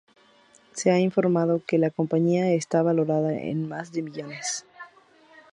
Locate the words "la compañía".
1.77-2.49